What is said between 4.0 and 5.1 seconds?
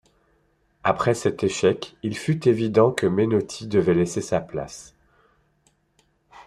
sa place.